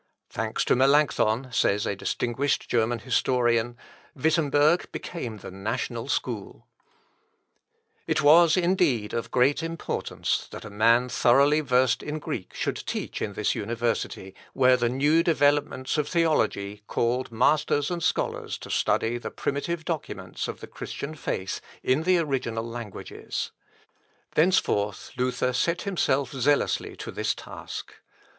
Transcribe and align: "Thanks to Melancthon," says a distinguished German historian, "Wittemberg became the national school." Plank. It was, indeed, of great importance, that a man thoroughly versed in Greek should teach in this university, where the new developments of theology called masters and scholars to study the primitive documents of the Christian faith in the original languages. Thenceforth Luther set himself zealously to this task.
"Thanks 0.31 0.65
to 0.65 0.75
Melancthon," 0.75 1.51
says 1.51 1.85
a 1.85 1.95
distinguished 1.95 2.67
German 2.67 2.97
historian, 2.97 3.77
"Wittemberg 4.15 4.91
became 4.91 5.37
the 5.37 5.51
national 5.51 6.07
school." 6.07 6.51
Plank. 6.51 8.03
It 8.07 8.21
was, 8.23 8.57
indeed, 8.57 9.13
of 9.13 9.29
great 9.29 9.61
importance, 9.61 10.47
that 10.49 10.65
a 10.65 10.71
man 10.71 11.07
thoroughly 11.07 11.59
versed 11.61 12.01
in 12.01 12.17
Greek 12.17 12.55
should 12.55 12.77
teach 12.87 13.21
in 13.21 13.33
this 13.33 13.53
university, 13.53 14.33
where 14.53 14.75
the 14.75 14.89
new 14.89 15.21
developments 15.21 15.99
of 15.99 16.07
theology 16.09 16.81
called 16.87 17.31
masters 17.31 17.91
and 17.91 18.01
scholars 18.01 18.57
to 18.57 18.71
study 18.71 19.19
the 19.19 19.29
primitive 19.29 19.85
documents 19.85 20.47
of 20.47 20.61
the 20.61 20.67
Christian 20.67 21.13
faith 21.13 21.61
in 21.83 22.01
the 22.01 22.17
original 22.17 22.67
languages. 22.67 23.51
Thenceforth 24.33 25.11
Luther 25.15 25.53
set 25.53 25.83
himself 25.83 26.31
zealously 26.31 26.95
to 26.95 27.11
this 27.11 27.35
task. 27.35 27.93